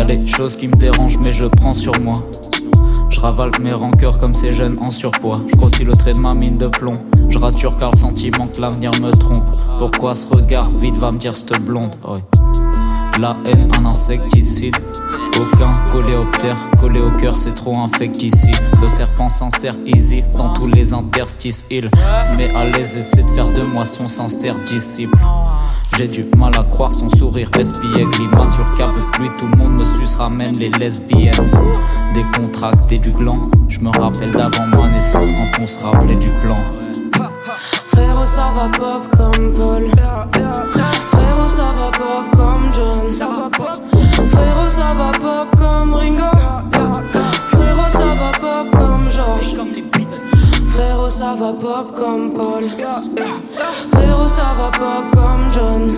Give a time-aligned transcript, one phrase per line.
[0.00, 2.14] a les choses qui me dérangent, mais je prends sur moi.
[3.10, 5.40] Je ravale mes rancœurs comme ces jeunes en surpoids.
[5.46, 6.98] Je grossis le trait de ma mine de plomb.
[7.28, 9.44] Je rature car le sentiment que l'avenir me trompe.
[9.78, 11.94] Pourquoi ce regard vide va me dire cette blonde?
[13.20, 14.76] La haine, un insecticide.
[15.36, 18.56] Aucun coléoptère, collé au cœur, c'est trop infecticide.
[18.80, 21.64] Le serpent s'en sert easy dans tous les interstices.
[21.70, 25.18] Il se met à l'aise, essaie de faire de moi son sincère disciple.
[25.96, 28.10] J'ai du mal à croire son sourire espiègle.
[28.20, 31.50] Il sur qu'avec lui tout le monde me sucera, même les lesbiennes.
[32.14, 36.58] Décontracté du gland, je me rappelle d'avant ma naissance quand on se rappelait du plan.
[37.88, 39.90] Frérot, ça va pop comme Paul.
[41.10, 42.33] Frérot, ça va
[51.24, 52.62] ça va pop comme Paul.
[53.92, 55.90] Frérot, ça va pop comme John.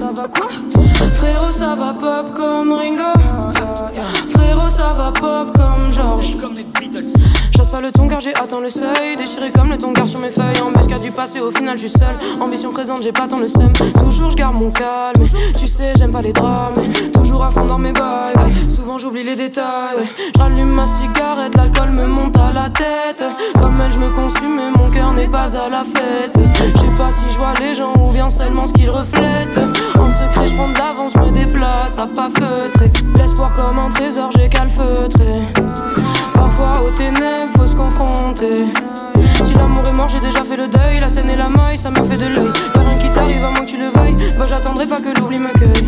[1.15, 3.13] Frérot, ça va pop comme Ringo.
[4.31, 6.37] Frérot, ça va pop comme George.
[7.57, 9.17] J'ose pas le ton car j'ai atteint le seuil.
[9.17, 10.63] Déchiré comme le tongar sur mes feuilles.
[10.63, 12.15] Embuscade du passé, au final je suis seul.
[12.41, 13.73] Ambition présente, j'ai pas tant le seum.
[14.05, 15.27] Toujours je garde mon calme.
[15.59, 16.75] Tu sais, j'aime pas les drames.
[17.13, 18.35] Toujours à fond dans mes bails.
[18.99, 20.09] J'oublie les détails.
[20.39, 23.23] J'allume ma cigarette, l'alcool me monte à la tête.
[23.61, 26.33] Comme elle, je me consume et mon cœur n'est pas à la fête.
[26.35, 29.61] Je sais pas si je vois les gens ou bien seulement ce qu'ils reflètent.
[29.99, 32.91] En secret, je prends de l'avance, me déplace à pas feutrer.
[33.19, 35.43] L'espoir comme un trésor, j'ai calfeutré.
[36.35, 38.65] Parfois aux ténèbres, faut se confronter.
[39.45, 41.01] Si l'amour est mort, j'ai déjà fait le deuil.
[41.01, 42.53] La scène et la maille, ça me fait de l'œil.
[42.75, 44.17] Y'a rien qui t'arrive à moins que tu le veuilles.
[44.39, 45.87] Bah, j'attendrai pas que l'oubli me cueille.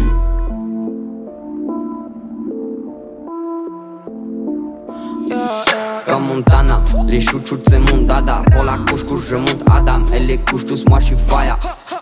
[6.07, 8.43] Comme Montana, les chouchous c'est mon dada.
[8.53, 10.05] Pour la couche couche je monte Adam.
[10.15, 11.59] Elle les couche tous, moi je suis fire.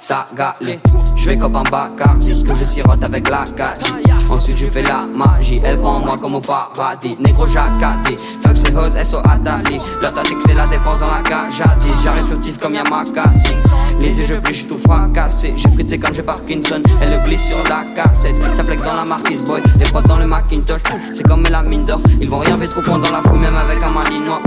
[0.07, 0.79] Ça galé,
[1.17, 3.93] je vais comme un Bacardi que je sirote avec la gâchis.
[4.31, 7.17] Ensuite je fais la magie, elle prend moi comme au paradis.
[7.19, 9.81] Négro jacadi, fuck c'est hose, SO Adali.
[10.01, 11.91] Leur tactique c'est la défense dans la cajadi.
[12.05, 13.55] J'arrive furtif comme Yamakasi.
[14.01, 15.55] Les yeux je plie, j'suis tout fracassé.
[15.57, 18.37] J'ai frité comme j'ai Parkinson, elle le glisse sur la cassette.
[18.55, 20.83] Ça flex dans la marquise boy, les potes dans le Macintosh.
[21.15, 23.83] C'est comme la mine d'or, ils vont rien ver trop dans la foule, même avec
[23.83, 24.41] un malinois.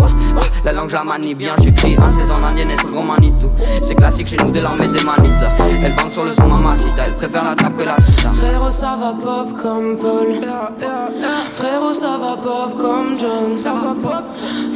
[0.64, 3.50] La langue je bien, j'écris un saison indienne et c'est gros manitou.
[3.84, 5.49] C'est classique chez nous, des larmes et des manites.
[5.82, 8.32] Elle bande sur le son mamacita, elle préfère la trappe que la cita.
[8.34, 10.42] Frérot, ça va pop comme Paul.
[11.54, 13.56] Frérot, ça va pop comme John.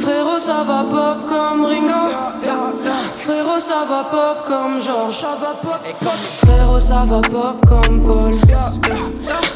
[0.00, 2.08] Frérot, ça va pop comme Ringo.
[3.16, 5.24] Frérot, ça va pop comme George.
[6.42, 8.32] Frérot, ça va pop comme Paul.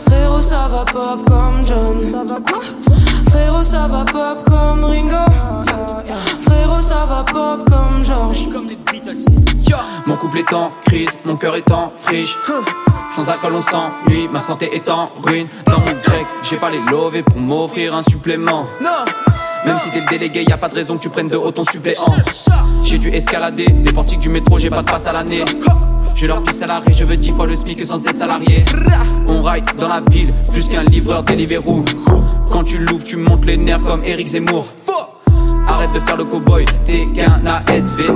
[0.06, 2.02] Frérot, ça va pop comme John.
[3.30, 5.87] Frérot, ça va pop comme Ringo.
[10.28, 12.36] Couple est en crise, mon cœur est en friche.
[13.10, 15.46] Sans alcool on s'ennuie, ma santé est en ruine.
[15.64, 18.66] Dans mon grec, j'ai pas les lovés pour m'offrir un supplément.
[18.82, 19.10] Non
[19.66, 21.50] même si t'es le délégué, y a pas de raison que tu prennes de haut
[21.50, 22.00] ton suppléant.
[22.84, 25.44] J'ai dû escalader les portiques du métro, j'ai pas de passe à l'année.
[26.14, 28.64] Je leur pisse salarié, je veux dix fois le SMIC sans être salarié.
[29.26, 31.84] On ride dans la ville, plus qu'un livreur Deliveroo.
[32.52, 34.68] Quand tu l'ouvres, tu montes les nerfs comme Eric Zemmour.
[35.88, 38.12] Arrête de faire le cowboy, t'es qu'un ASVP.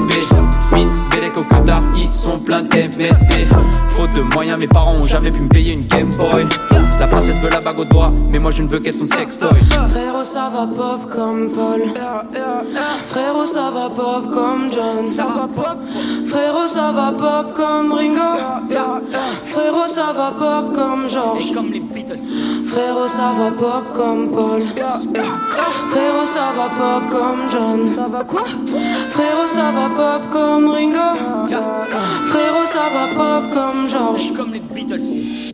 [0.73, 3.47] Miss Belek au Qatar, ils sont pleins de MST.
[3.89, 6.45] Faute de moyens, mes parents ont jamais pu me payer une Game Boy.
[7.01, 9.61] La princesse veut la bague au doigt, mais moi je ne veux qu'elle son sextoy.
[9.91, 11.83] Frérot, ça va pop comme Paul.
[13.07, 15.09] Frérot, ça va pop comme John.
[16.27, 18.21] Frérot, ça va pop comme Ringo.
[19.47, 21.53] Frérot, ça va pop comme George.
[22.73, 24.63] Frérot, ça va pop comme Paul.
[24.63, 27.87] Frérot, ça va pop comme John.
[27.87, 28.45] Ça va quoi?
[29.11, 31.09] Frérot, ça va pop comme Ringo.
[32.31, 34.33] Frérot, ça va pop comme George.
[34.35, 35.53] Comme les Beatles.